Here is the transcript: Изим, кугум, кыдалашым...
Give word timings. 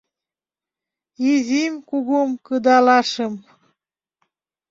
Изим, 1.31 1.73
кугум, 1.89 2.29
кыдалашым... 2.45 3.33